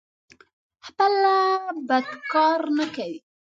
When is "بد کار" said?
1.87-2.59